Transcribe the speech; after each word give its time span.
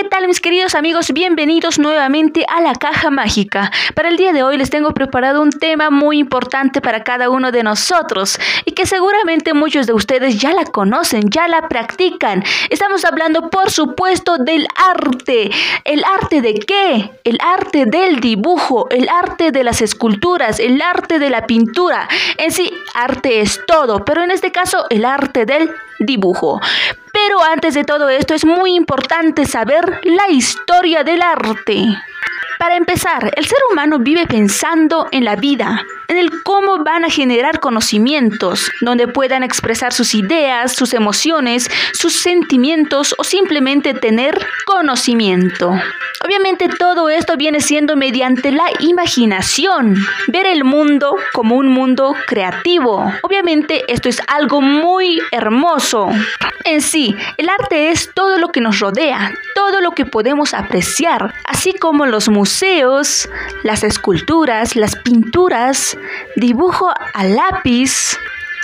¿qué 0.00 0.08
tal 0.08 0.26
mis 0.26 0.40
queridos 0.40 0.74
amigos? 0.74 1.12
Bienvenidos 1.12 1.78
nuevamente 1.78 2.46
a 2.48 2.62
la 2.62 2.72
caja 2.74 3.10
mágica. 3.10 3.70
Para 3.94 4.08
el 4.08 4.16
día 4.16 4.32
de 4.32 4.42
hoy 4.42 4.56
les 4.56 4.70
tengo 4.70 4.94
preparado 4.94 5.42
un 5.42 5.50
tema 5.50 5.90
muy 5.90 6.18
importante 6.18 6.80
para 6.80 7.04
cada 7.04 7.28
uno 7.28 7.52
de 7.52 7.62
nosotros 7.62 8.38
y 8.64 8.72
que 8.72 8.86
seguramente 8.86 9.52
muchos 9.52 9.86
de 9.86 9.92
ustedes 9.92 10.40
ya 10.40 10.54
la 10.54 10.64
conocen, 10.64 11.28
ya 11.28 11.48
la 11.48 11.68
practican. 11.68 12.42
Estamos 12.70 13.04
hablando 13.04 13.50
por 13.50 13.70
supuesto 13.70 14.38
del 14.38 14.66
arte. 14.74 15.50
¿El 15.84 16.02
arte 16.04 16.40
de 16.40 16.54
qué? 16.54 17.10
El 17.24 17.36
arte 17.42 17.84
del 17.84 18.20
dibujo, 18.20 18.88
el 18.88 19.06
arte 19.06 19.52
de 19.52 19.64
las 19.64 19.82
esculturas, 19.82 20.60
el 20.60 20.80
arte 20.80 21.18
de 21.18 21.28
la 21.28 21.46
pintura. 21.46 22.08
En 22.38 22.52
sí, 22.52 22.72
arte 22.94 23.42
es 23.42 23.60
todo, 23.66 24.02
pero 24.06 24.24
en 24.24 24.30
este 24.30 24.50
caso 24.50 24.86
el 24.88 25.04
arte 25.04 25.44
del 25.44 25.70
dibujo. 25.98 26.58
Pero 27.26 27.42
antes 27.42 27.74
de 27.74 27.84
todo 27.84 28.08
esto 28.08 28.34
es 28.34 28.44
muy 28.44 28.74
importante 28.74 29.44
saber 29.44 30.00
la 30.04 30.30
historia 30.30 31.04
del 31.04 31.20
arte. 31.22 31.84
Para 32.60 32.76
empezar, 32.76 33.32
el 33.36 33.46
ser 33.46 33.56
humano 33.72 33.98
vive 34.00 34.26
pensando 34.26 35.08
en 35.12 35.24
la 35.24 35.34
vida, 35.34 35.82
en 36.08 36.18
el 36.18 36.42
cómo 36.42 36.84
van 36.84 37.06
a 37.06 37.08
generar 37.08 37.58
conocimientos, 37.58 38.70
donde 38.82 39.08
puedan 39.08 39.42
expresar 39.42 39.94
sus 39.94 40.14
ideas, 40.14 40.74
sus 40.74 40.92
emociones, 40.92 41.70
sus 41.94 42.12
sentimientos 42.12 43.14
o 43.16 43.24
simplemente 43.24 43.94
tener 43.94 44.46
conocimiento. 44.66 45.72
Obviamente 46.22 46.68
todo 46.68 47.08
esto 47.08 47.38
viene 47.38 47.62
siendo 47.62 47.96
mediante 47.96 48.52
la 48.52 48.66
imaginación, 48.80 49.96
ver 50.28 50.44
el 50.44 50.62
mundo 50.64 51.16
como 51.32 51.56
un 51.56 51.68
mundo 51.68 52.14
creativo. 52.26 53.10
Obviamente 53.22 53.84
esto 53.88 54.10
es 54.10 54.20
algo 54.26 54.60
muy 54.60 55.18
hermoso. 55.32 56.10
En 56.64 56.82
sí, 56.82 57.16
el 57.38 57.48
arte 57.48 57.88
es 57.88 58.12
todo 58.12 58.36
lo 58.36 58.48
que 58.48 58.60
nos 58.60 58.80
rodea, 58.80 59.32
todo 59.54 59.80
lo 59.80 59.92
que 59.92 60.04
podemos 60.04 60.52
apreciar, 60.52 61.32
así 61.46 61.72
como 61.72 62.04
los 62.04 62.28
museos, 62.28 62.49
las 63.62 63.84
esculturas, 63.84 64.76
las 64.76 64.96
pinturas, 64.96 65.96
dibujo 66.36 66.90
a 66.90 67.24
lápiz, 67.24 68.18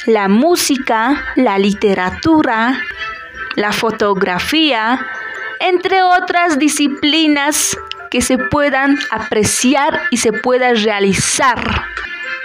la 0.07 0.29
música, 0.29 1.25
la 1.37 1.59
literatura, 1.59 2.81
la 3.55 3.73
fotografía, 3.73 5.07
entre 5.61 6.03
otras 6.03 6.59
disciplinas 6.59 7.77
que 8.11 8.21
se 8.21 8.39
puedan 8.39 8.99
apreciar 9.11 10.01
y 10.11 10.19
se 10.19 10.33
puedan 10.33 10.77
realizar. 10.77 11.59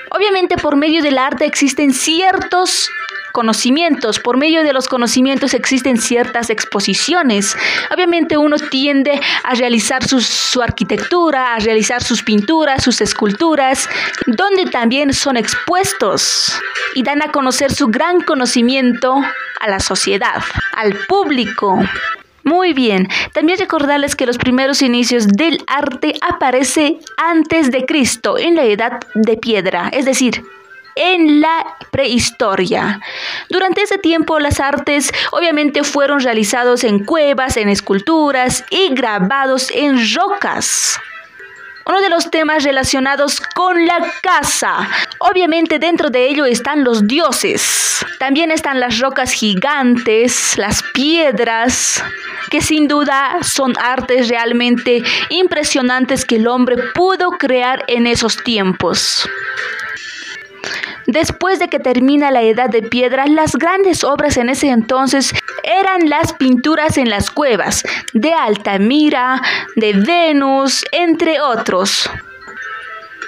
Obviamente 0.09 0.57
por 0.57 0.75
medio 0.75 1.01
del 1.01 1.17
arte 1.17 1.45
existen 1.45 1.93
ciertos 1.93 2.89
conocimientos. 3.31 4.19
Por 4.19 4.37
medio 4.37 4.63
de 4.63 4.73
los 4.73 4.87
conocimientos 4.87 5.53
existen 5.53 5.97
ciertas 5.97 6.49
exposiciones. 6.49 7.55
Obviamente 7.93 8.37
uno 8.37 8.57
tiende 8.57 9.19
a 9.43 9.53
realizar 9.55 10.03
su, 10.03 10.61
arquitectura, 10.61 11.55
a 11.55 11.59
realizar 11.59 12.03
sus 12.03 12.23
pinturas, 12.23 12.83
sus 12.83 13.01
esculturas, 13.01 13.89
donde 14.27 14.65
también 14.65 15.13
son 15.13 15.37
expuestos 15.37 16.53
y 16.95 17.03
dan 17.03 17.21
a 17.21 17.31
conocer 17.31 17.71
su 17.71 17.87
gran 17.87 18.21
conocimiento 18.21 19.15
a 19.59 19.69
la 19.69 19.79
sociedad, 19.79 20.41
al 20.75 20.95
público. 21.07 21.79
Muy 22.43 22.73
bien, 22.73 23.07
también 23.33 23.59
recordarles 23.59 24.15
que 24.15 24.25
los 24.25 24.37
primeros 24.39 24.81
inicios 24.81 25.27
del 25.27 25.63
arte 25.67 26.15
aparece 26.27 26.97
antes 27.17 27.69
de 27.71 27.85
Cristo, 27.85 28.37
en 28.39 28.55
la 28.55 28.63
edad 28.63 28.99
de 29.13 29.37
piedra, 29.37 29.89
es 29.93 30.05
decir, 30.05 30.43
en 30.95 31.41
la 31.41 31.77
prehistoria. 31.91 32.99
Durante 33.49 33.81
ese 33.81 33.97
tiempo 33.97 34.39
las 34.39 34.59
artes 34.59 35.11
obviamente 35.31 35.83
fueron 35.83 36.19
realizados 36.21 36.83
en 36.83 37.03
cuevas, 37.03 37.57
en 37.57 37.69
esculturas 37.69 38.63
y 38.69 38.93
grabados 38.93 39.69
en 39.71 39.99
rocas. 40.15 40.99
Uno 41.85 41.99
de 41.99 42.09
los 42.09 42.29
temas 42.29 42.63
relacionados 42.63 43.41
con 43.41 43.85
la 43.85 43.97
casa. 44.21 44.87
Obviamente 45.17 45.79
dentro 45.79 46.09
de 46.09 46.27
ello 46.27 46.45
están 46.45 46.83
los 46.83 47.07
dioses. 47.07 48.05
También 48.19 48.51
están 48.51 48.79
las 48.79 48.99
rocas 48.99 49.31
gigantes, 49.31 50.57
las 50.57 50.83
piedras, 50.93 52.03
que 52.51 52.61
sin 52.61 52.87
duda 52.87 53.39
son 53.41 53.73
artes 53.79 54.29
realmente 54.29 55.01
impresionantes 55.29 56.25
que 56.25 56.35
el 56.35 56.47
hombre 56.47 56.75
pudo 56.93 57.31
crear 57.31 57.83
en 57.87 58.05
esos 58.05 58.37
tiempos. 58.37 59.27
Después 61.11 61.59
de 61.59 61.67
que 61.67 61.79
termina 61.79 62.31
la 62.31 62.41
edad 62.41 62.69
de 62.69 62.83
piedra, 62.83 63.27
las 63.27 63.57
grandes 63.57 64.05
obras 64.05 64.37
en 64.37 64.47
ese 64.47 64.69
entonces 64.69 65.33
eran 65.61 66.09
las 66.09 66.31
pinturas 66.31 66.97
en 66.97 67.09
las 67.09 67.29
cuevas 67.29 67.83
de 68.13 68.33
Altamira, 68.33 69.41
de 69.75 69.91
Venus, 69.91 70.85
entre 70.93 71.41
otros. 71.41 72.09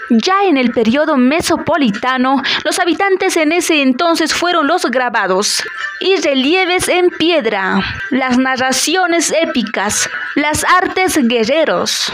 Ya 0.10 0.46
en 0.46 0.56
el 0.56 0.72
periodo 0.72 1.18
mesopolitano, 1.18 2.42
los 2.64 2.80
habitantes 2.80 3.36
en 3.36 3.52
ese 3.52 3.82
entonces 3.82 4.34
fueron 4.34 4.66
los 4.66 4.86
grabados 4.86 5.62
y 6.00 6.16
relieves 6.16 6.88
en 6.88 7.10
piedra, 7.10 7.84
las 8.12 8.38
narraciones 8.38 9.34
épicas, 9.42 10.10
las 10.36 10.64
artes 10.64 11.20
guerreros. 11.28 12.14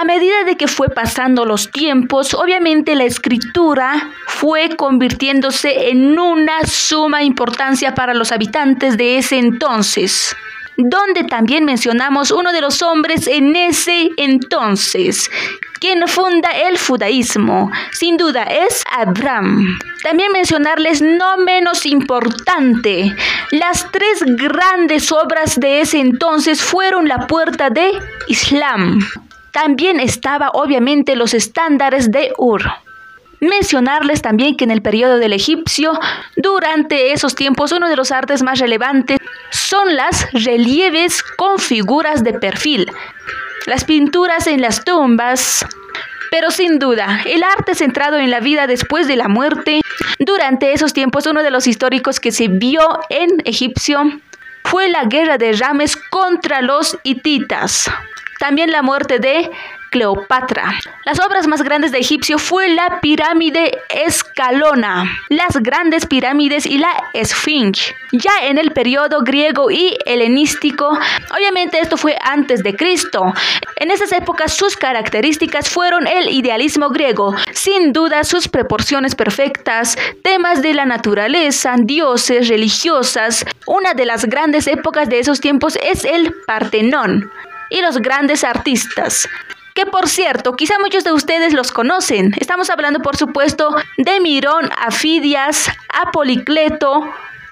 A 0.00 0.04
medida 0.06 0.44
de 0.46 0.56
que 0.56 0.66
fue 0.66 0.88
pasando 0.88 1.44
los 1.44 1.70
tiempos, 1.70 2.32
obviamente 2.32 2.94
la 2.94 3.04
escritura 3.04 4.08
fue 4.26 4.74
convirtiéndose 4.74 5.90
en 5.90 6.18
una 6.18 6.64
suma 6.64 7.22
importancia 7.22 7.94
para 7.94 8.14
los 8.14 8.32
habitantes 8.32 8.96
de 8.96 9.18
ese 9.18 9.36
entonces 9.36 10.34
donde 10.78 11.24
también 11.24 11.66
mencionamos 11.66 12.30
uno 12.30 12.54
de 12.54 12.62
los 12.62 12.80
hombres 12.80 13.26
en 13.26 13.54
ese 13.54 14.12
entonces, 14.16 15.30
quien 15.78 16.08
funda 16.08 16.48
el 16.52 16.78
judaísmo. 16.78 17.70
Sin 17.92 18.16
duda 18.16 18.44
es 18.44 18.82
Abraham. 18.90 19.78
También 20.02 20.32
mencionarles 20.32 21.02
no 21.02 21.36
menos 21.36 21.84
importante, 21.84 23.14
las 23.50 23.92
tres 23.92 24.22
grandes 24.24 25.12
obras 25.12 25.60
de 25.60 25.82
ese 25.82 26.00
entonces 26.00 26.62
fueron 26.62 27.06
la 27.06 27.26
puerta 27.26 27.68
de 27.68 27.90
Islam. 28.28 29.00
También 29.52 30.00
estaba 30.00 30.50
obviamente 30.54 31.16
los 31.16 31.34
estándares 31.34 32.10
de 32.10 32.32
Ur. 32.38 32.62
Mencionarles 33.40 34.20
también 34.20 34.56
que 34.56 34.64
en 34.64 34.70
el 34.70 34.82
periodo 34.82 35.18
del 35.18 35.32
egipcio, 35.32 35.98
durante 36.36 37.12
esos 37.12 37.34
tiempos, 37.34 37.72
uno 37.72 37.88
de 37.88 37.96
los 37.96 38.12
artes 38.12 38.42
más 38.42 38.58
relevantes 38.58 39.18
son 39.50 39.96
las 39.96 40.30
relieves 40.32 41.22
con 41.22 41.58
figuras 41.58 42.22
de 42.22 42.34
perfil, 42.34 42.90
las 43.66 43.84
pinturas 43.84 44.46
en 44.46 44.60
las 44.60 44.84
tumbas, 44.84 45.64
pero 46.30 46.50
sin 46.50 46.78
duda, 46.78 47.22
el 47.24 47.42
arte 47.42 47.74
centrado 47.74 48.18
en 48.18 48.30
la 48.30 48.40
vida 48.40 48.66
después 48.66 49.08
de 49.08 49.16
la 49.16 49.28
muerte, 49.28 49.80
durante 50.18 50.72
esos 50.72 50.92
tiempos 50.92 51.26
uno 51.26 51.42
de 51.42 51.50
los 51.50 51.66
históricos 51.66 52.20
que 52.20 52.32
se 52.32 52.48
vio 52.48 52.82
en 53.08 53.42
egipcio 53.44 54.20
fue 54.64 54.88
la 54.90 55.04
guerra 55.04 55.38
de 55.38 55.52
Rames 55.52 55.96
contra 55.96 56.60
los 56.60 56.98
hititas. 57.02 57.90
También 58.40 58.70
la 58.70 58.80
muerte 58.80 59.18
de 59.18 59.50
Cleopatra. 59.90 60.72
Las 61.04 61.20
obras 61.20 61.46
más 61.46 61.62
grandes 61.62 61.92
de 61.92 61.98
Egipcio 61.98 62.38
fue 62.38 62.70
la 62.70 63.00
pirámide 63.02 63.76
escalona, 63.90 65.04
las 65.28 65.58
grandes 65.58 66.06
pirámides 66.06 66.64
y 66.64 66.78
la 66.78 66.88
esfinge. 67.12 67.94
Ya 68.12 68.30
en 68.44 68.56
el 68.56 68.70
periodo 68.72 69.20
griego 69.20 69.70
y 69.70 69.94
helenístico, 70.06 70.88
obviamente 71.36 71.80
esto 71.80 71.98
fue 71.98 72.16
antes 72.22 72.62
de 72.62 72.74
Cristo. 72.74 73.30
En 73.76 73.90
esas 73.90 74.10
épocas 74.12 74.54
sus 74.54 74.74
características 74.74 75.68
fueron 75.68 76.06
el 76.06 76.30
idealismo 76.30 76.88
griego, 76.88 77.34
sin 77.52 77.92
duda 77.92 78.24
sus 78.24 78.48
proporciones 78.48 79.14
perfectas, 79.14 79.98
temas 80.22 80.62
de 80.62 80.72
la 80.72 80.86
naturaleza, 80.86 81.74
dioses, 81.78 82.48
religiosas. 82.48 83.44
Una 83.66 83.92
de 83.92 84.06
las 84.06 84.24
grandes 84.24 84.66
épocas 84.66 85.10
de 85.10 85.18
esos 85.18 85.40
tiempos 85.40 85.76
es 85.82 86.06
el 86.06 86.32
Partenón 86.46 87.30
y 87.70 87.80
los 87.80 87.98
grandes 87.98 88.44
artistas. 88.44 89.28
Que 89.74 89.86
por 89.86 90.08
cierto, 90.08 90.54
quizá 90.56 90.74
muchos 90.80 91.04
de 91.04 91.12
ustedes 91.12 91.54
los 91.54 91.72
conocen. 91.72 92.32
Estamos 92.38 92.68
hablando, 92.70 93.00
por 93.00 93.16
supuesto, 93.16 93.74
de 93.96 94.20
Mirón, 94.20 94.68
a 94.76 94.90
Fidias, 94.90 95.68
a 95.88 96.10
Policleto, 96.10 97.02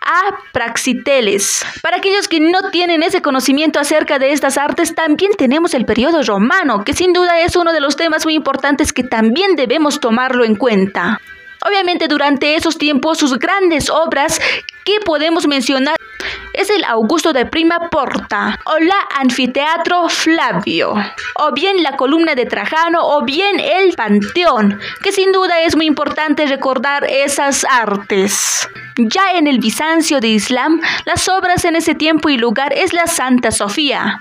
a 0.02 0.38
Praxiteles. 0.52 1.64
Para 1.80 1.98
aquellos 1.98 2.28
que 2.28 2.40
no 2.40 2.70
tienen 2.70 3.02
ese 3.02 3.22
conocimiento 3.22 3.78
acerca 3.78 4.18
de 4.18 4.32
estas 4.32 4.58
artes, 4.58 4.94
también 4.94 5.32
tenemos 5.36 5.74
el 5.74 5.84
periodo 5.84 6.22
romano, 6.22 6.84
que 6.84 6.94
sin 6.94 7.12
duda 7.12 7.40
es 7.40 7.56
uno 7.56 7.72
de 7.72 7.80
los 7.80 7.96
temas 7.96 8.24
muy 8.24 8.34
importantes 8.34 8.92
que 8.92 9.04
también 9.04 9.54
debemos 9.54 10.00
tomarlo 10.00 10.44
en 10.44 10.56
cuenta. 10.56 11.20
Obviamente 11.66 12.08
durante 12.08 12.54
esos 12.54 12.78
tiempos 12.78 13.18
sus 13.18 13.38
grandes 13.38 13.90
obras 13.90 14.40
que 14.84 15.00
podemos 15.04 15.46
mencionar 15.46 15.96
es 16.52 16.70
el 16.70 16.84
Augusto 16.84 17.32
de 17.32 17.46
Prima 17.46 17.88
Porta 17.90 18.58
o 18.64 18.78
la 18.78 18.96
Anfiteatro 19.18 20.08
Flavio 20.08 20.94
o 21.34 21.52
bien 21.52 21.82
la 21.82 21.96
columna 21.96 22.34
de 22.34 22.46
Trajano 22.46 23.00
o 23.02 23.24
bien 23.24 23.60
el 23.60 23.94
Panteón, 23.94 24.80
que 25.02 25.12
sin 25.12 25.32
duda 25.32 25.60
es 25.62 25.76
muy 25.76 25.86
importante 25.86 26.46
recordar 26.46 27.04
esas 27.04 27.64
artes. 27.64 28.68
Ya 28.96 29.32
en 29.34 29.46
el 29.46 29.60
Bizancio 29.60 30.20
de 30.20 30.28
Islam, 30.28 30.80
las 31.04 31.28
obras 31.28 31.64
en 31.64 31.76
ese 31.76 31.94
tiempo 31.94 32.28
y 32.28 32.36
lugar 32.36 32.72
es 32.72 32.92
la 32.92 33.06
Santa 33.06 33.52
Sofía, 33.52 34.20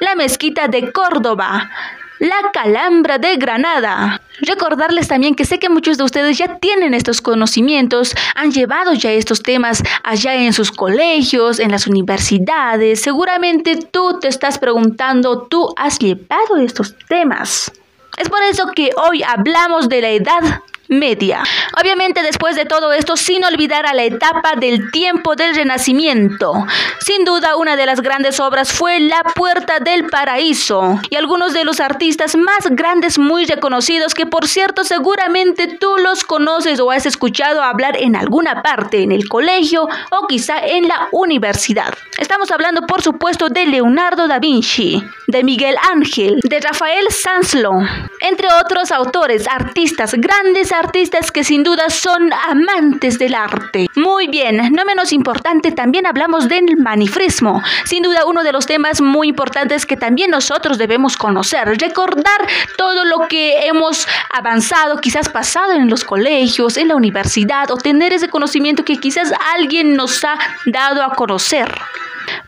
la 0.00 0.14
mezquita 0.14 0.68
de 0.68 0.92
Córdoba, 0.92 1.70
la 2.18 2.50
Calambra 2.52 3.18
de 3.18 3.36
Granada. 3.36 4.20
Recordarles 4.40 5.08
también 5.08 5.34
que 5.34 5.44
sé 5.44 5.58
que 5.58 5.68
muchos 5.68 5.98
de 5.98 6.04
ustedes 6.04 6.38
ya 6.38 6.58
tienen 6.58 6.94
estos 6.94 7.20
conocimientos, 7.20 8.14
han 8.34 8.52
llevado 8.52 8.92
ya 8.94 9.10
estos 9.12 9.42
temas 9.42 9.82
allá 10.02 10.34
en 10.34 10.52
sus 10.52 10.70
colegios, 10.70 11.58
en 11.58 11.70
las 11.70 11.86
universidades. 11.86 13.00
Seguramente 13.00 13.76
tú 13.76 14.18
te 14.20 14.28
estás 14.28 14.58
preguntando, 14.58 15.46
¿tú 15.48 15.72
has 15.76 15.98
llevado 15.98 16.56
estos 16.58 16.96
temas? 17.08 17.72
Es 18.16 18.28
por 18.28 18.42
eso 18.42 18.68
que 18.74 18.90
hoy 18.96 19.22
hablamos 19.22 19.88
de 19.88 20.00
la 20.00 20.10
edad 20.10 20.62
media. 20.88 21.42
Obviamente 21.80 22.22
después 22.22 22.56
de 22.56 22.64
todo 22.64 22.92
esto, 22.92 23.16
sin 23.16 23.44
olvidar 23.44 23.86
a 23.86 23.94
la 23.94 24.04
etapa 24.04 24.54
del 24.56 24.90
tiempo 24.90 25.36
del 25.36 25.54
Renacimiento. 25.54 26.66
Sin 27.00 27.24
duda, 27.24 27.56
una 27.56 27.76
de 27.76 27.86
las 27.86 28.00
grandes 28.00 28.40
obras 28.40 28.72
fue 28.72 29.00
La 29.00 29.22
Puerta 29.34 29.80
del 29.80 30.06
Paraíso 30.06 31.00
y 31.10 31.16
algunos 31.16 31.52
de 31.52 31.64
los 31.64 31.80
artistas 31.80 32.36
más 32.36 32.68
grandes 32.70 33.18
muy 33.18 33.44
reconocidos 33.46 34.14
que 34.14 34.26
por 34.26 34.48
cierto 34.48 34.84
seguramente 34.84 35.78
tú 35.78 35.96
los 35.98 36.24
conoces 36.24 36.80
o 36.80 36.90
has 36.90 37.06
escuchado 37.06 37.62
hablar 37.62 37.96
en 37.96 38.16
alguna 38.16 38.62
parte, 38.62 39.02
en 39.02 39.12
el 39.12 39.28
colegio 39.28 39.88
o 40.10 40.26
quizá 40.26 40.58
en 40.58 40.88
la 40.88 41.08
universidad. 41.12 41.94
Estamos 42.18 42.50
hablando 42.50 42.86
por 42.86 43.02
supuesto 43.02 43.48
de 43.48 43.66
Leonardo 43.66 44.26
da 44.26 44.38
Vinci, 44.38 45.02
de 45.26 45.44
Miguel 45.44 45.76
Ángel, 45.90 46.40
de 46.42 46.60
Rafael 46.60 47.06
Sanslo, 47.10 47.72
entre 48.20 48.48
otros 48.64 48.90
autores, 48.92 49.46
artistas, 49.48 50.14
grandes 50.14 50.72
artistas 50.78 51.32
que 51.32 51.44
sin 51.44 51.62
duda 51.62 51.90
son 51.90 52.32
amantes 52.32 53.18
del 53.18 53.34
arte. 53.34 53.88
Muy 53.94 54.28
bien, 54.28 54.72
no 54.72 54.84
menos 54.84 55.12
importante, 55.12 55.72
también 55.72 56.06
hablamos 56.06 56.48
del 56.48 56.76
manifrismo. 56.76 57.62
Sin 57.84 58.02
duda 58.02 58.24
uno 58.26 58.42
de 58.42 58.52
los 58.52 58.66
temas 58.66 59.00
muy 59.00 59.28
importantes 59.28 59.86
que 59.86 59.96
también 59.96 60.30
nosotros 60.30 60.78
debemos 60.78 61.16
conocer, 61.16 61.66
recordar 61.78 62.40
todo 62.76 63.04
lo 63.04 63.28
que 63.28 63.66
hemos 63.66 64.06
avanzado, 64.32 64.98
quizás 64.98 65.28
pasado 65.28 65.72
en 65.72 65.90
los 65.90 66.04
colegios, 66.04 66.76
en 66.76 66.88
la 66.88 66.96
universidad, 66.96 67.70
o 67.70 67.76
tener 67.76 68.12
ese 68.12 68.28
conocimiento 68.28 68.84
que 68.84 68.96
quizás 68.96 69.32
alguien 69.54 69.94
nos 69.94 70.24
ha 70.24 70.38
dado 70.66 71.02
a 71.02 71.14
conocer. 71.14 71.68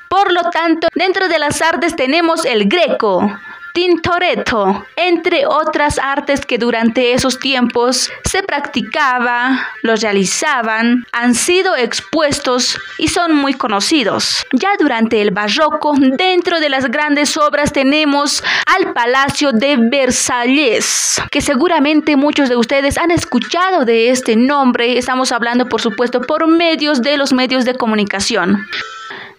Por 0.09 0.33
lo 0.33 0.51
tanto, 0.51 0.89
dentro 0.95 1.29
de 1.29 1.39
las 1.39 1.63
artes 1.63 1.95
tenemos 1.95 2.45
el 2.45 2.69
greco, 2.69 3.33
Tintoretto, 3.73 4.85
entre 4.97 5.47
otras 5.47 5.99
artes 5.99 6.45
que 6.45 6.59
durante 6.59 7.13
esos 7.13 7.39
tiempos 7.39 8.11
se 8.25 8.43
practicaba, 8.43 9.69
los 9.83 10.01
realizaban, 10.01 11.07
han 11.13 11.35
sido 11.35 11.77
expuestos 11.77 12.79
y 12.99 13.09
son 13.09 13.35
muy 13.35 13.55
conocidos. 13.55 14.47
Ya 14.53 14.71
durante 14.79 15.21
el 15.21 15.31
barroco, 15.31 15.95
dentro 15.99 16.61
de 16.61 16.69
las 16.69 16.87
grandes 16.91 17.37
obras 17.37 17.73
tenemos 17.73 18.43
al 18.67 18.93
Palacio 18.93 19.53
de 19.53 19.77
Versalles, 19.79 21.21
que 21.31 21.41
seguramente 21.41 22.17
muchos 22.17 22.49
de 22.49 22.57
ustedes 22.57 22.99
han 22.99 23.11
escuchado 23.11 23.85
de 23.85 24.11
este 24.11 24.37
nombre. 24.37 24.99
Estamos 24.99 25.33
hablando, 25.33 25.67
por 25.67 25.81
supuesto, 25.81 26.21
por 26.21 26.47
medios 26.49 27.03
de 27.03 27.17
los 27.17 27.33
medios 27.33 27.65
de 27.65 27.75
comunicación. 27.75 28.67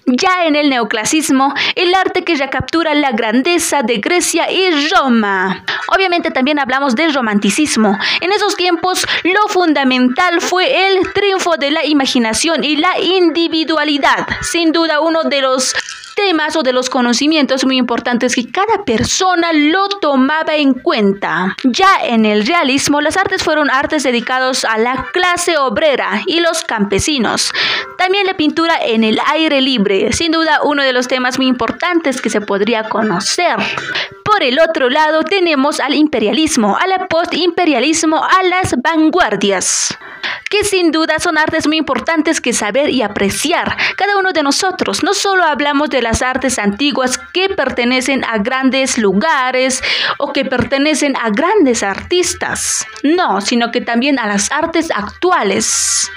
Ya 0.05 0.45
en 0.45 0.55
el 0.55 0.69
neoclasismo, 0.69 1.53
el 1.75 1.93
arte 1.93 2.23
que 2.23 2.35
recaptura 2.35 2.95
la 2.95 3.11
grandeza 3.11 3.83
de 3.83 3.97
Grecia 3.97 4.51
y 4.51 4.89
Roma. 4.89 5.63
Obviamente 5.87 6.31
también 6.31 6.59
hablamos 6.59 6.95
del 6.95 7.13
romanticismo. 7.13 7.97
En 8.19 8.31
esos 8.31 8.55
tiempos, 8.55 9.05
lo 9.23 9.47
fundamental 9.49 10.41
fue 10.41 10.87
el 10.87 11.13
triunfo 11.13 11.55
de 11.57 11.71
la 11.71 11.85
imaginación 11.85 12.63
y 12.63 12.77
la 12.77 12.99
individualidad. 12.99 14.27
Sin 14.41 14.71
duda 14.71 15.01
uno 15.01 15.23
de 15.23 15.41
los 15.41 15.73
temas 16.21 16.55
o 16.55 16.61
de 16.61 16.71
los 16.71 16.89
conocimientos 16.89 17.65
muy 17.65 17.77
importantes 17.77 18.35
que 18.35 18.51
cada 18.51 18.85
persona 18.85 19.51
lo 19.53 19.89
tomaba 19.89 20.55
en 20.55 20.73
cuenta. 20.73 21.55
Ya 21.63 21.89
en 22.03 22.25
el 22.25 22.45
realismo, 22.45 23.01
las 23.01 23.17
artes 23.17 23.43
fueron 23.43 23.71
artes 23.71 24.03
dedicados 24.03 24.63
a 24.63 24.77
la 24.77 25.07
clase 25.11 25.57
obrera 25.57 26.21
y 26.27 26.39
los 26.39 26.63
campesinos. 26.63 27.51
También 27.97 28.27
la 28.27 28.35
pintura 28.35 28.75
en 28.83 29.03
el 29.03 29.19
aire 29.31 29.61
libre, 29.61 30.13
sin 30.13 30.31
duda 30.31 30.59
uno 30.63 30.83
de 30.83 30.93
los 30.93 31.07
temas 31.07 31.37
muy 31.37 31.47
importantes 31.47 32.21
que 32.21 32.29
se 32.29 32.41
podría 32.41 32.87
conocer. 32.87 33.57
Por 34.31 34.43
el 34.43 34.59
otro 34.61 34.89
lado 34.89 35.23
tenemos 35.23 35.81
al 35.81 35.93
imperialismo, 35.93 36.77
al 36.77 37.07
postimperialismo, 37.09 38.23
a 38.23 38.43
las 38.43 38.75
vanguardias 38.81 39.97
que 40.49 40.63
sin 40.65 40.91
duda 40.91 41.19
son 41.19 41.37
artes 41.37 41.65
muy 41.65 41.77
importantes 41.77 42.41
que 42.41 42.51
saber 42.51 42.89
y 42.89 43.01
apreciar 43.01 43.75
cada 43.95 44.17
uno 44.17 44.33
de 44.33 44.43
nosotros. 44.43 45.01
No 45.01 45.13
solo 45.13 45.43
hablamos 45.43 45.89
de 45.89 46.01
las 46.01 46.21
artes 46.21 46.59
antiguas 46.59 47.17
que 47.33 47.49
pertenecen 47.49 48.23
a 48.25 48.37
grandes 48.37 48.97
lugares 48.97 49.81
o 50.17 50.33
que 50.33 50.43
pertenecen 50.43 51.15
a 51.15 51.29
grandes 51.29 51.83
artistas, 51.83 52.85
no, 53.03 53.39
sino 53.39 53.71
que 53.71 53.79
también 53.79 54.19
a 54.19 54.27
las 54.27 54.51
artes 54.51 54.91
actuales. 54.91 56.11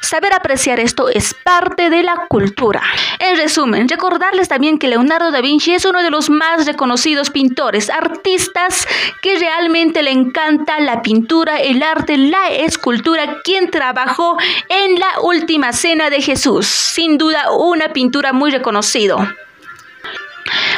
Saber 0.00 0.32
apreciar 0.32 0.80
esto 0.80 1.08
es 1.08 1.34
parte 1.34 1.90
de 1.90 2.02
la 2.02 2.26
cultura. 2.28 2.82
En 3.18 3.36
resumen, 3.36 3.88
recordarles 3.88 4.48
también 4.48 4.78
que 4.78 4.88
Leonardo 4.88 5.30
da 5.30 5.40
Vinci 5.40 5.74
es 5.74 5.84
uno 5.84 6.02
de 6.02 6.10
los 6.10 6.30
más 6.30 6.66
reconocidos 6.66 7.30
pintores, 7.30 7.90
artistas 7.90 8.88
que 9.22 9.38
realmente 9.38 10.02
le 10.02 10.10
encanta 10.10 10.80
la 10.80 11.02
pintura, 11.02 11.60
el 11.60 11.82
arte, 11.82 12.16
la 12.16 12.48
escultura, 12.48 13.40
quien 13.44 13.70
trabajó 13.70 14.36
en 14.68 14.98
la 14.98 15.20
última 15.22 15.72
cena 15.72 16.10
de 16.10 16.22
Jesús. 16.22 16.66
Sin 16.66 17.18
duda, 17.18 17.52
una 17.52 17.92
pintura 17.92 18.32
muy 18.32 18.50
reconocido. 18.50 19.18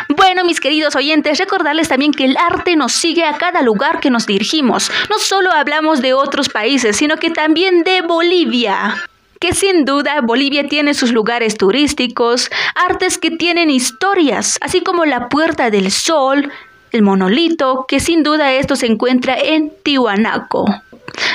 Bueno, 0.08 0.44
mis 0.44 0.60
queridos 0.60 0.96
oyentes, 0.96 1.38
recordarles 1.38 1.88
también 1.88 2.12
que 2.12 2.24
el 2.24 2.36
arte 2.36 2.76
nos 2.76 2.92
sigue 2.92 3.24
a 3.24 3.38
cada 3.38 3.62
lugar 3.62 4.00
que 4.00 4.10
nos 4.10 4.26
dirigimos. 4.26 4.90
No 5.08 5.18
solo 5.18 5.50
hablamos 5.52 6.02
de 6.02 6.12
otros 6.12 6.48
países, 6.48 6.96
sino 6.96 7.16
que 7.16 7.30
también 7.30 7.82
de 7.82 8.02
Bolivia 8.02 8.94
que 9.42 9.54
sin 9.54 9.84
duda 9.84 10.20
Bolivia 10.20 10.68
tiene 10.68 10.94
sus 10.94 11.10
lugares 11.10 11.56
turísticos, 11.56 12.48
artes 12.76 13.18
que 13.18 13.32
tienen 13.32 13.70
historias, 13.70 14.56
así 14.60 14.82
como 14.82 15.04
la 15.04 15.28
Puerta 15.28 15.68
del 15.68 15.90
Sol, 15.90 16.52
el 16.92 17.02
monolito, 17.02 17.84
que 17.88 17.98
sin 17.98 18.22
duda 18.22 18.52
esto 18.52 18.76
se 18.76 18.86
encuentra 18.86 19.36
en 19.36 19.72
Tihuanaco. 19.82 20.64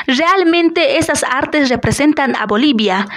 Realmente 0.08 1.00
esas 1.00 1.26
artes 1.26 1.68
representan 1.68 2.38
a 2.38 2.46
Bolivia, 2.46 3.10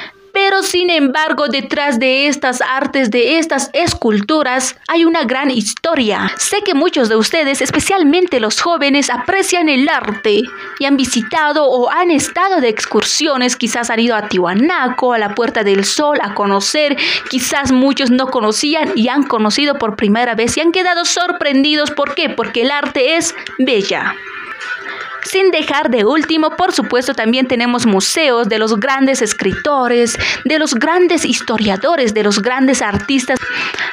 pero 0.50 0.64
sin 0.64 0.90
embargo, 0.90 1.46
detrás 1.46 2.00
de 2.00 2.26
estas 2.26 2.60
artes, 2.60 3.12
de 3.12 3.38
estas 3.38 3.70
esculturas, 3.72 4.74
hay 4.88 5.04
una 5.04 5.22
gran 5.22 5.48
historia. 5.48 6.32
Sé 6.38 6.62
que 6.64 6.74
muchos 6.74 7.08
de 7.08 7.14
ustedes, 7.14 7.62
especialmente 7.62 8.40
los 8.40 8.60
jóvenes, 8.60 9.10
aprecian 9.10 9.68
el 9.68 9.88
arte 9.88 10.42
y 10.80 10.84
han 10.86 10.96
visitado 10.96 11.66
o 11.66 11.88
han 11.88 12.10
estado 12.10 12.60
de 12.60 12.68
excursiones, 12.68 13.54
quizás 13.54 13.90
han 13.90 14.00
ido 14.00 14.16
a 14.16 14.26
Tihuanaco, 14.26 15.12
a 15.12 15.18
la 15.18 15.36
Puerta 15.36 15.62
del 15.62 15.84
Sol, 15.84 16.18
a 16.20 16.34
conocer, 16.34 16.96
quizás 17.28 17.70
muchos 17.70 18.10
no 18.10 18.26
conocían 18.26 18.90
y 18.96 19.06
han 19.06 19.22
conocido 19.22 19.78
por 19.78 19.94
primera 19.94 20.34
vez 20.34 20.56
y 20.56 20.62
han 20.62 20.72
quedado 20.72 21.04
sorprendidos. 21.04 21.92
¿Por 21.92 22.16
qué? 22.16 22.28
Porque 22.28 22.62
el 22.62 22.72
arte 22.72 23.14
es 23.14 23.36
bella. 23.60 24.16
Sin 25.30 25.52
dejar 25.52 25.90
de 25.90 26.04
último, 26.04 26.56
por 26.56 26.72
supuesto, 26.72 27.14
también 27.14 27.46
tenemos 27.46 27.86
museos 27.86 28.48
de 28.48 28.58
los 28.58 28.80
grandes 28.80 29.22
escritores, 29.22 30.18
de 30.44 30.58
los 30.58 30.74
grandes 30.74 31.24
historiadores, 31.24 32.14
de 32.14 32.24
los 32.24 32.42
grandes 32.42 32.82
artistas 32.82 33.38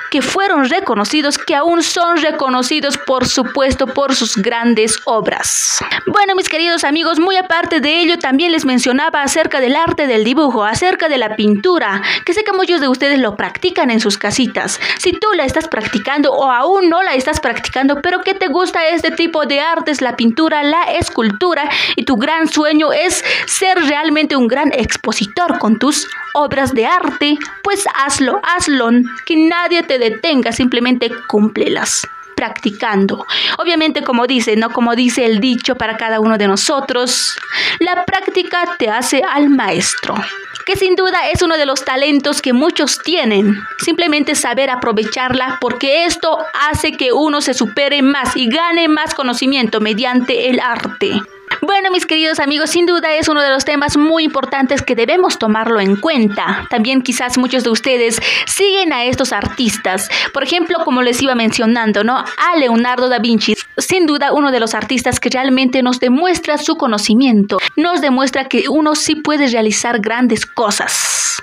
que 0.10 0.22
fueron 0.22 0.70
reconocidos, 0.70 1.38
que 1.38 1.56
aún 1.56 1.84
son 1.84 2.18
reconocidos, 2.18 2.98
por 2.98 3.28
supuesto, 3.28 3.88
por 3.88 4.16
sus 4.16 4.38
grandes 4.38 5.00
obras. 5.06 5.80
Bueno, 6.06 6.36
mis 6.36 6.50
queridos 6.50 6.84
amigos, 6.84 7.20
muy 7.20 7.36
aparte 7.36 7.80
de 7.80 8.02
ello, 8.02 8.18
también 8.20 8.52
les 8.52 8.66
mencionaba 8.66 9.22
acerca 9.24 9.60
del 9.60 9.76
arte 9.76 10.08
del 10.08 10.24
dibujo, 10.24 10.64
acerca 10.64 11.10
de 11.10 11.18
la 11.18 11.36
pintura, 11.36 12.02
que 12.26 12.34
sé 12.34 12.44
que 12.44 12.52
muchos 12.52 12.82
de 12.82 12.88
ustedes 12.88 13.20
lo 13.20 13.36
practican 13.36 13.90
en 13.90 14.00
sus 14.00 14.18
casitas. 14.18 14.80
Si 14.98 15.14
tú 15.14 15.28
la 15.36 15.46
estás 15.46 15.68
practicando 15.68 16.32
o 16.32 16.52
aún 16.52 16.90
no 16.90 17.04
la 17.04 17.14
estás 17.14 17.40
practicando, 17.40 18.02
pero 18.02 18.22
que 18.22 18.34
te 18.34 18.48
gusta 18.48 18.88
este 18.88 19.12
tipo 19.12 19.46
de 19.46 19.60
artes, 19.60 20.02
la 20.02 20.16
pintura, 20.16 20.64
la 20.64 20.84
escultura, 20.84 21.70
y 21.96 22.04
tu 22.04 22.16
gran 22.18 22.48
sueño 22.48 22.94
es 22.94 23.24
ser 23.46 23.78
realmente 23.78 24.36
un 24.36 24.48
gran 24.48 24.72
expositor 24.74 25.60
con 25.60 25.80
tus 25.80 26.08
obras 26.38 26.74
de 26.74 26.86
arte, 26.86 27.38
pues 27.63 27.86
hazlo, 27.96 28.39
hazlo, 28.44 28.89
que 29.25 29.36
nadie 29.36 29.84
te 29.84 30.00
detenga, 30.00 30.51
simplemente 30.51 31.10
cúmplelas 31.27 32.08
practicando. 32.36 33.25
Obviamente, 33.58 34.03
como 34.03 34.27
dice, 34.27 34.56
no 34.56 34.70
como 34.70 34.96
dice 34.96 35.25
el 35.25 35.39
dicho 35.39 35.75
para 35.75 35.98
cada 35.98 36.20
uno 36.20 36.38
de 36.38 36.48
nosotros, 36.48 37.36
la 37.79 38.06
práctica 38.06 38.75
te 38.77 38.89
hace 38.89 39.24
al 39.27 39.50
maestro 39.50 40.15
que 40.67 40.75
sin 40.75 40.96
duda 40.96 41.29
es 41.32 41.41
uno 41.41 41.58
de 41.58 41.65
los 41.65 41.86
talentos 41.86 42.41
que 42.41 42.51
muchos 42.51 43.00
tienen. 43.00 43.58
Simplemente 43.79 44.36
saber 44.36 44.70
aprovecharla 44.70 45.60
porque 45.62 46.03
esto 46.03 46.39
hace 46.70 46.91
que 46.91 47.13
uno 47.13 47.39
se 47.39 47.53
supere 47.53 48.01
más 48.01 48.36
y 48.36 48.50
gane 48.50 48.89
más 48.89 49.15
conocimiento 49.15 49.79
mediante 49.79 50.50
el 50.50 50.60
arte. 50.60 51.22
Bueno, 51.62 51.90
mis 51.92 52.06
queridos 52.06 52.40
amigos, 52.40 52.70
sin 52.70 52.86
duda 52.86 53.14
es 53.16 53.28
uno 53.28 53.42
de 53.42 53.50
los 53.50 53.66
temas 53.66 53.98
muy 53.98 54.24
importantes 54.24 54.82
que 54.82 54.96
debemos 54.96 55.40
tomarlo 55.40 55.80
en 55.80 55.96
cuenta. 55.96 56.68
También 56.70 57.02
quizás 57.02 57.38
muchos 57.38 57.64
de 57.64 57.72
ustedes 57.72 58.20
siguen 58.46 58.94
a 58.94 59.06
estos 59.06 59.34
artistas. 59.34 60.10
Por 60.34 60.44
ejemplo, 60.44 60.78
como 60.86 61.02
les 61.02 61.22
iba 61.22 61.34
mencionando, 61.36 62.04
¿no? 62.04 62.18
A 62.18 62.58
Leonardo 62.58 63.10
da 63.10 63.20
Vinci. 63.20 63.56
Sin 63.78 64.06
duda 64.06 64.34
uno 64.34 64.52
de 64.52 64.60
los 64.60 64.76
artistas 64.76 65.20
que 65.20 65.30
realmente 65.30 65.82
nos 65.82 66.00
demuestra 66.00 66.58
su 66.58 66.76
conocimiento. 66.76 67.58
Nos 67.76 68.02
demuestra 68.02 68.46
que 68.46 68.70
uno 68.70 68.96
sí 68.96 69.16
puede 69.16 69.48
realizar 69.48 70.00
grandes 70.00 70.46
cosas. 70.46 71.42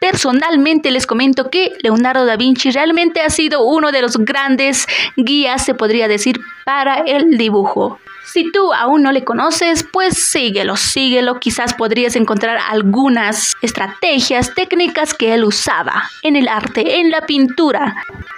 Personalmente 0.00 0.90
les 0.90 1.06
comento 1.06 1.50
que 1.50 1.72
Leonardo 1.82 2.26
da 2.26 2.36
Vinci 2.36 2.70
realmente 2.70 3.20
ha 3.22 3.30
sido 3.30 3.64
uno 3.64 3.92
de 3.92 4.02
los 4.02 4.16
grandes 4.18 4.86
guías, 5.16 5.64
se 5.64 5.74
podría 5.74 6.06
decir, 6.06 6.40
para 6.64 6.98
el 6.98 7.36
dibujo. 7.36 7.98
Si 8.26 8.50
tú 8.50 8.74
aún 8.74 9.02
no 9.02 9.12
le 9.12 9.24
conoces, 9.24 9.86
pues 9.92 10.18
síguelo, 10.18 10.76
síguelo. 10.76 11.38
Quizás 11.38 11.74
podrías 11.74 12.16
encontrar 12.16 12.58
algunas 12.70 13.54
estrategias, 13.62 14.52
técnicas 14.54 15.14
que 15.14 15.32
él 15.34 15.44
usaba 15.44 16.10
en 16.22 16.34
el 16.36 16.48
arte, 16.48 17.00
en 17.00 17.10
la 17.10 17.20
pintura. 17.22 17.94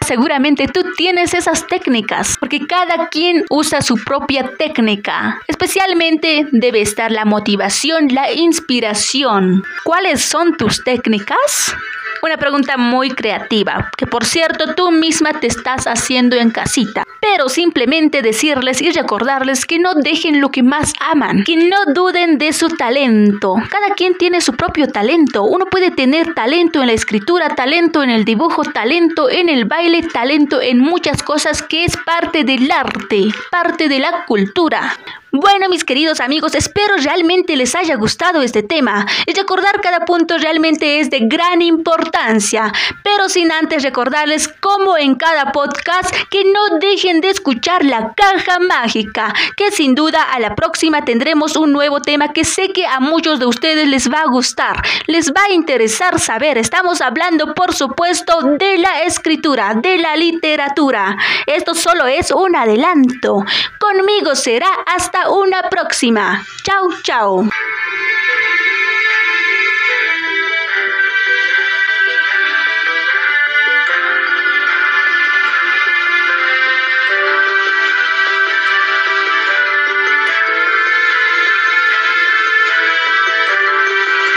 Seguramente 0.07 0.69
tú 0.69 0.83
tienes 0.97 1.35
esas 1.35 1.67
técnicas, 1.67 2.37
porque 2.39 2.67
cada 2.67 3.09
quien 3.09 3.45
usa 3.51 3.81
su 3.81 3.97
propia 3.97 4.53
técnica. 4.59 5.41
Especialmente 5.47 6.47
debe 6.53 6.83
estar 6.83 7.11
la 7.11 7.25
motivación, 7.25 8.09
la 8.09 8.33
inspiración. 8.33 9.65
¿Cuáles 9.85 10.23
son 10.23 10.57
tus 10.57 10.85
técnicas? 10.85 11.75
Una 12.23 12.37
pregunta 12.37 12.77
muy 12.77 13.11
creativa, 13.11 13.91
que 13.97 14.07
por 14.07 14.25
cierto 14.25 14.75
tú 14.75 14.91
misma 14.91 15.33
te 15.41 15.47
estás 15.47 15.87
haciendo 15.87 16.37
en 16.37 16.51
casita. 16.51 17.05
Pero 17.21 17.49
simplemente 17.49 18.23
decirles 18.23 18.81
y 18.81 18.91
recordarles 18.91 19.67
que 19.67 19.79
no 19.79 19.95
dejen 19.95 20.41
lo 20.41 20.51
que 20.51 20.63
más 20.63 20.93
aman, 21.01 21.45
que 21.45 21.57
no 21.57 21.93
duden 21.95 22.39
de 22.39 22.53
su 22.53 22.69
talento. 22.69 23.55
Cada 23.71 23.95
quien 23.95 24.17
tiene 24.17 24.41
su 24.41 24.55
propio 24.55 24.89
talento. 24.89 25.45
Uno 25.45 25.67
puede 25.67 25.91
tener 25.91 26.35
talento 26.35 26.81
en 26.81 26.89
la 26.89 26.93
escritura, 26.93 27.55
talento 27.55 28.03
en 28.03 28.11
el 28.11 28.25
dibujo, 28.25 28.63
talento 28.63 29.31
en 29.31 29.49
el 29.49 29.65
baile, 29.65 30.03
talento 30.03 30.61
en 30.61 30.79
muchas 30.79 31.23
cosas 31.23 31.63
que 31.63 31.85
es 31.85 31.97
parte 31.97 32.45
del 32.45 32.71
arte, 32.71 33.29
parte 33.51 33.89
de 33.89 33.99
la 33.99 34.25
cultura. 34.27 34.97
Bueno, 35.31 35.69
mis 35.69 35.85
queridos 35.85 36.21
amigos, 36.21 36.55
espero 36.55 36.97
realmente 36.97 37.55
les 37.55 37.75
haya 37.75 37.97
gustado 37.97 38.41
este 38.41 38.63
tema 38.63 39.07
y 39.27 39.35
recordar 39.35 39.83
cada 39.83 40.07
punto 40.07 40.39
realmente 40.39 41.01
es 41.01 41.11
de 41.11 41.19
gran 41.21 41.61
importancia, 41.61 42.73
pero 43.03 43.29
sin 43.29 43.53
antes 43.53 43.83
recordarles 43.83 44.49
como 44.49 44.97
en 44.97 45.17
cada 45.17 45.53
podcast 45.53 46.15
que 46.31 46.45
no 46.45 46.79
dejen 46.79 47.21
de 47.21 47.29
escuchar 47.29 47.85
la 47.85 48.15
caja 48.15 48.59
mágica, 48.59 49.35
que 49.55 49.71
sin 49.71 49.95
duda 49.95 50.23
a 50.23 50.41
la 50.41 50.55
próxima 50.55 51.05
tendremos 51.05 51.57
un 51.57 51.73
nuevo 51.73 52.01
tema 52.01 52.33
que 52.33 52.47
sé 52.47 52.71
que 52.73 52.87
a 52.87 52.99
muchos 52.99 53.39
de 53.39 53.45
ustedes 53.45 53.87
les 53.87 54.11
va 54.11 54.23
a 54.23 54.31
gustar, 54.31 54.83
les 55.09 55.31
va 55.31 55.43
a 55.47 55.53
interesar 55.53 56.19
saber. 56.21 56.57
Estamos 56.57 57.03
hablando, 57.03 57.53
por 57.53 57.75
supuesto, 57.75 58.33
de 58.59 58.79
la 58.79 59.03
escritura, 59.03 59.75
de 59.75 59.99
la 59.99 60.17
literatura. 60.17 61.19
Esto 61.45 61.75
solo 61.75 62.07
es 62.07 62.31
un 62.31 62.57
adelanto. 62.57 63.45
Conmigo 63.79 64.35
será 64.35 64.69
hasta 64.87 65.18
una 65.29 65.69
próxima. 65.69 66.45
Chau, 66.63 66.91
chau. 67.03 67.49